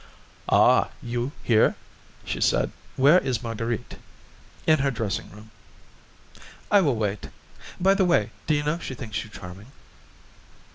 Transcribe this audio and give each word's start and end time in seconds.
"Ah, 0.49 0.87
you 1.03 1.31
here?"' 1.43 1.75
she 2.25 2.41
said, 2.41 2.71
"where 2.95 3.19
is 3.19 3.43
Marguerite?" 3.43 3.99
"In 4.65 4.79
her 4.79 4.89
dressing 4.89 5.29
room." 5.29 5.51
"I 6.71 6.81
will 6.81 6.95
wait. 6.95 7.29
By 7.79 7.93
the 7.93 8.05
way, 8.05 8.31
do 8.47 8.55
you 8.55 8.63
know 8.63 8.79
she 8.79 8.95
thinks 8.95 9.23
you 9.23 9.29
charming?" 9.29 9.71